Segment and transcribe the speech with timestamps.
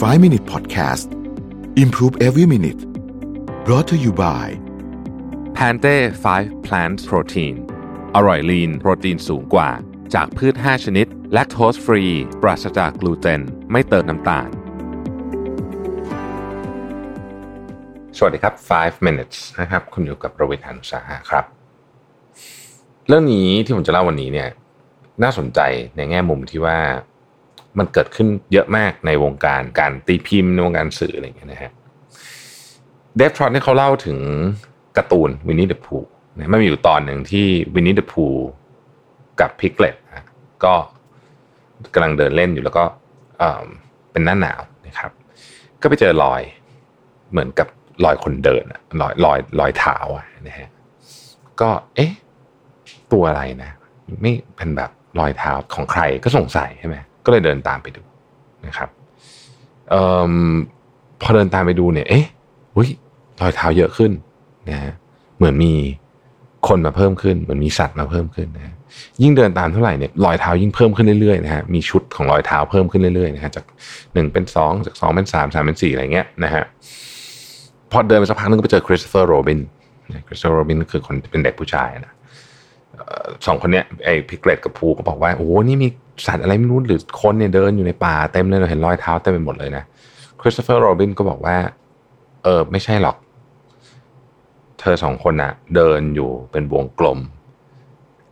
[0.00, 1.12] 5 Minute Podcast
[1.76, 2.80] Improve Every Minute
[3.66, 4.46] brought to you by
[5.54, 5.96] แพนเต้
[6.32, 7.54] 5 plant protein
[8.14, 9.70] อร่อยลีนโปรตีนสูงกว่า
[10.14, 12.04] จากพืช 5 ชนิด แลคโตสฟรี
[12.42, 13.40] ปราศจากกลูเตน
[13.72, 14.48] ไม่เติมน้ำตาล
[18.16, 21.44] สวัสดีครับ 5 minutes นะครับ คุณอยู่กับประวิทยานุสาหะครับ
[23.08, 24.50] เรื่องนี้ที่ผมจะเล่าวันนี้เนี่ย
[25.22, 25.60] น่าสนใจ
[25.96, 26.78] ในแง่มุมที่ว่า
[27.78, 31.72] มันเกิดขึ้นเยอะมากในวงการการตีพิมพ์ในวงการสื่ออะไรอย่างเงี้ยนะฮะ
[33.16, 34.18] Dave Trott เนี่ยเขาเล่าถึง
[34.96, 35.96] การ์ตูนวินนี่เดอะพู
[36.36, 38.26] นะมันมีอยู่ตอนหนึ่งที่วินนี่เดอะพู
[39.40, 39.96] กับพิกเลต
[40.64, 40.74] ก็
[41.94, 42.84] กำลังเดินเล่นอยู่แล้วก็
[44.12, 45.10] เป็นหน้าหนาวนะครับ
[45.80, 46.42] ก็ไปเจอรอย
[47.30, 47.68] เหมือนกับ
[48.04, 48.64] รอยคนเดิน
[49.00, 50.68] รอยรอยรอยเท้าอะนะฮะ
[51.60, 52.12] ก็เอ๊ะ
[53.12, 53.70] ตัวอะไรนะ
[54.20, 58.02] ไม่เป็นแบบรอยเท้าของใครก็สงสัยใช่ไหม ก็เลยเดินตามไปดู
[58.66, 58.88] นะครับ
[59.94, 59.96] อ
[60.30, 60.32] อ
[61.20, 62.24] พอเดินตามไปดูเนี่ย เอ๊ะ
[62.76, 62.88] อุ้ย
[63.40, 64.12] รอยเท้าเยอะขึ้น
[64.68, 64.92] นะฮะ
[65.36, 65.72] เหมือนมี
[66.68, 68.74] คนมาเพิ่มขึ้น เหมือนมีสัตว์มาเพิ่มขึ้นนะ
[69.22, 73.64] ยิ่งเดินตามเท่าไหร่เนี่ยรอยเท้ายิ่งเพิ่มขึ้นเรื่อยๆนะฮะมีชุดของรอยเท้าเพิ่มขึ้นเรื่อยๆนะฮะจาก
[74.14, 76.64] หนึ่งเป็นสองจากสองเป็นสามสามเป็นสี่อะไรเงี้ยนะฮะ
[77.90, 79.60] พอเดินไปสักพักนึงก็ไปเจอคริสโตเฟอร์โรบิน
[80.26, 82.12] คริสโตเฟอร์โรบินคือคนเป็นเด็กผู้ชายนะ
[83.46, 85.88] สองคนเนี้ยไอ้พิกเลตกับพูก็บอกว่าโอ้โหนี่มี
[86.26, 89.84] สัตว์อะไรไม่รู้หรือคนเนี่ยเดินอยู่ในป่าเต็มเลยเราเห็นรอยเท้าเต็มไปหมดเลยนะ
[90.40, 91.56] คริสโตเฟอร์โรบินก็บอกว่า
[92.44, 93.16] เออไม่ใช่หรอก
[94.80, 97.18] เธอสองคนอะเดินอยู่เป็นวงกลม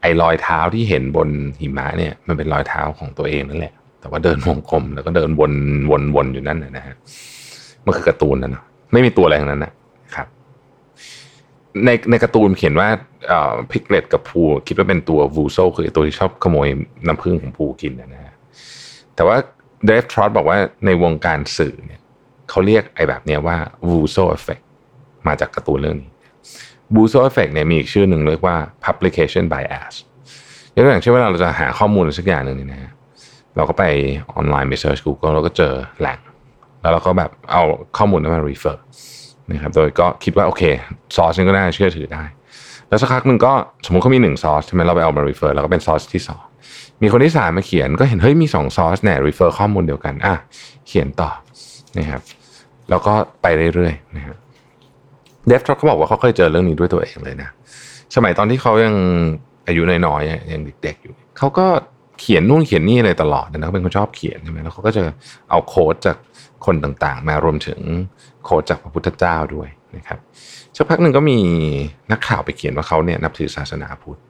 [0.00, 1.28] ไอ้รอยเท้าที่เห็นบน
[1.60, 5.52] หิมะเนี่ย มันเป็นรอยเท้าของตัวเองนั่นแหละ แต่ว่าเดินวงกลมแล้วก็เดินวน
[5.90, 6.94] วนวนอยู่นั่นนะฮะ
[7.84, 9.72] มันคือการ์ตูนนั่นนะไม่มีตัวอะไรทั้งนั้นนะ
[10.14, 10.26] ครับ
[11.86, 12.88] ในในการ์ตูนเขียนว่า
[13.72, 16.68] พิกเลตกับพูคิดว่าเป็นตัว Woozle คือตัวที่ชอบขโมย
[17.06, 18.34] น้ำผึ้งของพูกินนะฮะ
[19.14, 19.36] แต่ว่า
[19.86, 22.00] Dave Trott บอกว่าในวงการสื่อเนี่ย
[22.50, 23.56] เขาเรียกไอ้แบบนี้ว่า
[23.88, 24.58] Woozle effect
[25.26, 26.10] มาจากการ์ตูนเรื่องนี้
[26.94, 29.94] Woozle effect เนี่ยมีอีกชื่อหนึ่งเรียกว่า publication bias
[30.74, 32.90] ยกตัวอย่างเช่นเวลาเราจะหาข้อมูลสักอย่างหนึ่งนะฮะ
[33.56, 33.84] เราก็ไป
[34.34, 36.18] ออนไลน์ไป search Google เราก็เจอแหล่ง
[36.80, 37.62] แล้วเราก็แบบเอา
[37.98, 38.76] ข้อมูลนั้นมา refer
[39.50, 40.62] นะครับโดยก็คิดว่าโอเค
[41.16, 42.24] ซอสนี้ก็น่าเชื่อถือได้
[42.88, 43.52] แล้วสักพักหนึ่งก็
[43.86, 46.42] สมมติเขามีหนึ่งซอสใช่ไหมเราไปเอามา refer แล้วก็เป็นซอสที่สอง
[47.02, 50.34] มีคนที่สามมาเขียนก็เห็นเฮ้ยมีสองซอสเนี่ย refer ข้อมูลเดียวกันอะ
[50.86, 51.30] เขียนต่อ
[51.98, 52.22] นะครับ
[52.90, 54.36] แล้วก็ไปเรื่อยๆนะครับ
[55.46, 57.50] Dave Trott เขาบอกว่าเขาเคยเจอเรื่องนี้ด้วยตัวเองเลยนะ
[58.14, 58.94] สมัยตอนที่เขายัง
[59.66, 61.66] อายุน้อยๆยังเด็กๆอยู่เขาก็
[62.20, 65.02] เขียนนู่นเขียนนี่อะไรตลอดนะเขาเป็นคนชอบเขียนใช่ไหมแล้วเขาก็จะ
[65.50, 66.16] เอาโค้ดจาก
[66.66, 67.80] คนต่างๆ มารวมถึง
[68.44, 70.18] โค้ดจากพระพุทธเจ้าด้วยนะครับ
[70.76, 71.38] สักพักหนึ่งก็มี
[72.12, 74.20] นักข่าวไปเขียนว่าเขาเนี่ยนับถือศาสนาพุทธ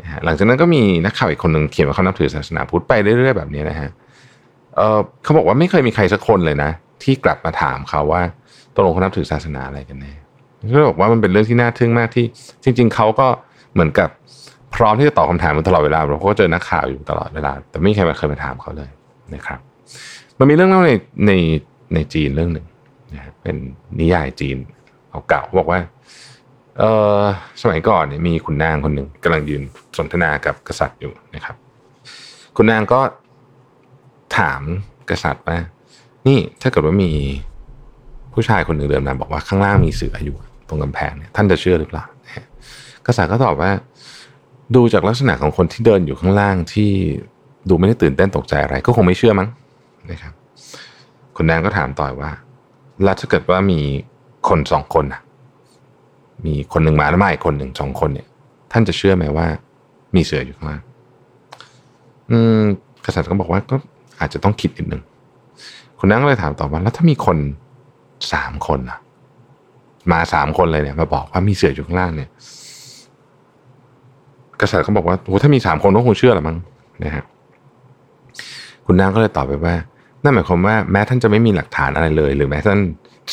[0.00, 3.90] นะฮะหลังจากนั้นก็มีนักข่าวอีกคนหนึ่งเขียนว่าเขานับถือศาสนาพุทธไปเรื่อยๆแบบนี้นะฮะ
[4.76, 6.70] เออเขาบอกว่าไม่เคยมีใครสักคนเลยนะ
[7.02, 8.22] ที่กลับมาถามเขาว่า
[8.74, 10.12] ตกลงเขานับถือศาสนาอะไรกันแน่
[10.68, 12.26] เขาบอกว่ามันเป็นเรื่องที่น่าทึ่งมากที่
[12.64, 13.26] จริง ๆเขาก็
[13.72, 14.08] เหมือนกับ
[14.76, 18.90] พร้อมที่จะตอบคาถามมันตลอดเวลาเราก็เจอนักข่าวอยู่ตลอดเวลา แต่ไม่มีใครมาเคยมาถามเขาเลย
[19.34, 19.58] นะครับ
[20.38, 20.92] มันมีเรื่องเล่าใน
[21.26, 21.32] ใน
[21.94, 22.66] ในจีนเรื่องหนึ่ง
[23.12, 23.56] นะเป็น
[24.00, 24.56] นิยายจีน
[25.28, 25.80] เก่าๆบอกว่า
[26.78, 26.84] เอ
[27.18, 27.20] อ
[27.62, 29.62] สมัยก่อนเนี่ยมีคุณนางคนหนึ่งกำลังยืน
[29.98, 31.56] สนทนากับกษัตริย์อยู่นะครับ
[32.56, 33.00] คุณนางก็
[34.38, 34.60] ถาม
[35.10, 35.58] กษัตริย์ว่า
[36.26, 37.12] นี่ถ้าเกิดว่ามี
[38.32, 40.36] ผู้ชายคนหนึ่งเดินมาบอกว่าข้างล่างมีเสืออยู่
[40.68, 42.04] ตรงกำแพงเนี่ยท่านจะเชื่อหรือเปล่า
[43.06, 43.70] กษัตริย์ก็ตอบว่า
[44.74, 46.90] ดูจากลักษณะของคนที่เดินอยู่ข้างล่างที่
[47.68, 49.48] ดูไม่ได้ตื่นเต้นตกใจอะไร ก็คงไม่เชื่อมั้ง
[50.10, 50.32] นะครับ
[51.36, 52.30] คุณนางก็ถามต่อว่า
[53.02, 53.80] แล้วถ้าเกิดว่ามี
[54.48, 55.20] คนสองคนนะ
[56.46, 58.26] มีคนหนึ่งมาแล้วมาอีกคนหนึ่งสองคนเนี่ย
[58.72, 59.46] ท่านจะเชื่อไหมว่า
[60.14, 60.82] มีเสืออยู่ข้างล่าง
[62.30, 62.62] อืม
[63.04, 63.76] กษัตริย์ก็บอกว่าก็
[64.20, 65.02] อาจจะต้องคิดนิดหนึ่ง
[65.98, 67.38] คุณนั่งเลยถามต่อว่า แล้วถ้ามีคน
[68.32, 68.98] สามคนนะ
[70.12, 72.30] มาสามคนเลยเนี่ย มาบอกว่ามีเสืออยู่ข้างล่างเนี่ย
[74.64, 76.56] กษัตริย์ก็บอกว่าโอ้ถ้ามีสามคนก็คงเชื่อหรือมั้ง
[77.04, 77.24] นะฮะ
[78.86, 79.74] คุณนางก็เลยตอบไปว่า
[80.22, 82.80] นั่นหมายความว่าแม้ท่านจะไม่มีหลักฐานอะไรเลย หรือแม้ท่าน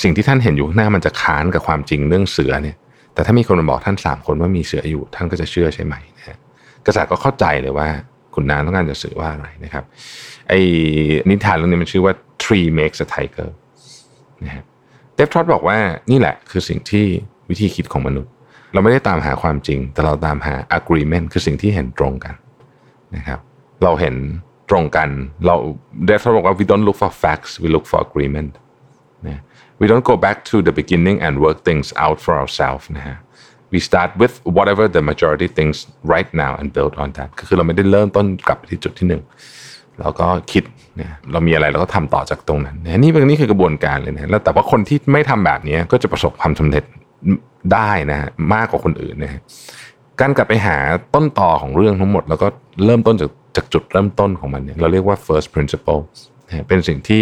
[0.04, 2.78] สิ่งที่ท่านเห็นอยู่ข้างหน้ามันจะค้านกับความจริงเรื่องเสือเนี่ย
[3.14, 6.38] แต่ถ้ามีคนมาบอกท่านสามคนว่ามีเสืออยู่ ท่านก็จะเชื่อใช่ไหมนะฮะ
[6.86, 7.88] กษัตริย์ก็เข้าใจเลยว่า
[8.36, 9.84] คุณนางต้องการจะสื่อว่าอะไรนะครับ
[10.50, 10.60] ไอ้
[11.30, 12.14] นิทานเรื่องนี้มันชื่อว่า
[12.44, 13.50] tree makes a tiger
[14.44, 14.64] นะฮะ
[15.16, 15.78] เดฟทรอตบอกว่า
[16.12, 17.06] นี่แหละคือสิ่งที่
[17.50, 18.32] วิธีคิดของมนุษย์
[18.74, 22.36] เราไม่ได้ตามหาความจริง แต่เราตามหา agreement คือสิ่งที่เห็นตรงกัน
[23.16, 23.40] นะครับ
[23.84, 24.16] เราเห็น
[24.70, 25.10] ตรงกัน
[25.46, 25.56] เรา
[26.06, 28.52] เดฟบอกว่า we don't look for facts we look for agreement
[29.28, 29.42] นะ
[29.80, 33.18] we don't go back to the beginning and work things out for ourselves นะฮะ
[33.72, 35.80] we start with whatever the majority thinks
[36.14, 39.22] right now and build on that คือเราไม่ได้เริ่มต้นกลับไปที่จุดที่หนึ่ง
[40.00, 40.64] แล้วก็คิด
[40.96, 46.84] เนี่ยเรามีอะไรเราก็ทำต่อจากตรงนั้นนนี่เป็นนี่คือกระบวนการเลยนะแล้วแต่ว่าคนที่ไม่ทำแบบนี้ก็จะประสบความสำเร็จ
[47.74, 49.42] ได้นะฮะมากกว่าคนอื่นนะฮะ
[50.20, 50.78] การกลับไปหา
[51.16, 52.48] ต้นต่อของเรื่องทั้งหมด แล้วก็
[52.86, 56.02] เริ่มต้นจากจากจุดเริ่มต้นของมันเนี่ยเราเรียกว่า first principle
[56.68, 57.22] เป็นสิ่งที่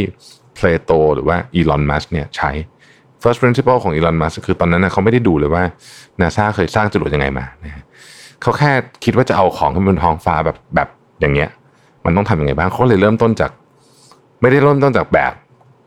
[0.55, 2.51] เพลโตหรือว่าอีลอนมัสเนี่ยใช้
[3.23, 5.63] first principle ของอีลอนมัสคือตอนนั้นนะเขาไม่ได้ดูเลยว่า
[6.21, 7.83] นาซาเคยสร้างจรวดยังไงมานะ
[8.41, 8.71] เขาแค่
[9.03, 10.87] คิดว่าจะเอาของขึ้นบนท้องฟ้าแบบแบบ
[11.21, 11.49] อย่างเงี้ย
[12.05, 13.51] มันต้องทำยังไงบ้างเขาเลยเริ่มต้นจาก
[14.41, 15.33] ไม่ได้เริ่มต้นจากแบบ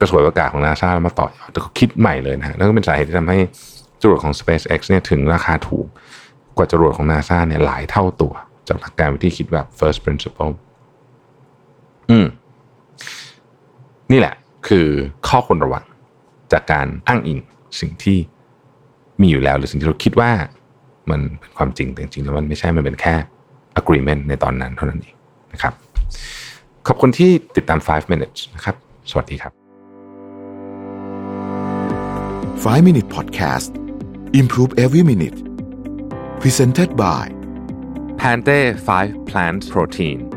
[0.00, 3.38] กระสวยอากาศของนาซาแล้วมาต่อยอดแต่เขาคิดใหม่เลยนะแล้วก็เป็นสาเหตุที่ทำให้
[4.02, 5.86] จรวดของ SpaceX เนี่ยถึงราคาถูก
[6.56, 8.32] กว่าจรวดของนาซาเนี่ยหลายเท่าตัว
[8.68, 10.52] จากหลักการวิธีคิดแบบ first principle
[12.10, 12.26] อืม
[14.12, 14.34] นี่แหละ
[14.68, 14.86] คือ
[15.28, 15.84] ข้อควรระวัง
[16.52, 17.38] จากการอ้างอิง
[17.80, 18.18] สิ่งที่
[19.20, 20.30] มีอยู่แล้วหรือสิ่งที่เราคิดว่า
[21.10, 23.14] มันเป็นความจริงแต่จริงแล้วมันไม่ใช่มันเป็นแค่
[23.80, 25.14] agreement ในตอนนั้นเท่านั้นเอง
[25.52, 25.72] นะครับ
[26.86, 28.76] ขอบคุณที่ติดตาม 5 minutes นะครับ
[29.10, 29.52] สวัสดีครับ
[32.64, 33.81] 5 minute podcast
[34.34, 35.38] improve every minute.
[36.40, 37.28] Presented by
[38.16, 40.31] Pante 5 plant protein